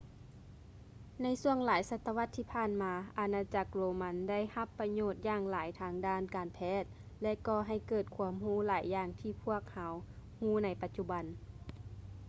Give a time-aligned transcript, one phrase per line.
[1.21, 6.83] ໃນຊ່ວງຫລາຍສະຕະວັດທີ່ຜ່ານມາ ອານາຈັກໂຣມັນໄດຮັບປະໂຫຍດຢ່າງຫຼາຍທາງດ້ານການແພດ
[7.21, 9.93] ແລະ ກໍໃຫ້ເກີດຄວາມຮູ້ຫຼາຍຢ່າງທີ່ພວກເຮົາ
[10.39, 11.25] ຮູ້ໃນປະຈຸບັນ